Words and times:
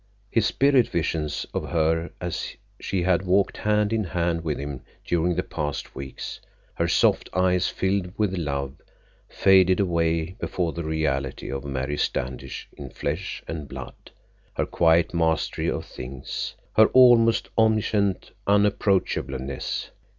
His 0.31 0.47
spirit 0.47 0.87
visions 0.87 1.45
of 1.53 1.69
her 1.69 2.09
as 2.19 2.55
she 2.79 3.03
had 3.03 3.21
walked 3.21 3.57
hand 3.57 3.93
in 3.93 4.03
hand 4.03 4.43
with 4.43 4.57
him 4.57 4.81
during 5.05 5.35
the 5.35 5.43
past 5.43 5.93
weeks, 5.93 6.39
her 6.73 6.87
soft 6.87 7.29
eyes 7.35 7.67
filled 7.67 8.11
with 8.17 8.35
love, 8.35 8.81
faded 9.29 9.79
away 9.79 10.37
before 10.39 10.73
the 10.73 10.83
reality 10.83 11.51
of 11.51 11.63
Mary 11.63 11.97
Standish 11.97 12.67
in 12.75 12.89
flesh 12.89 13.43
and 13.47 13.67
blood, 13.67 14.09
her 14.55 14.65
quiet 14.65 15.13
mastery 15.13 15.69
of 15.69 15.85
things, 15.85 16.55
her 16.75 16.87
almost 16.87 17.49
omniscient 17.55 18.31
unapproachableness. 18.47 19.91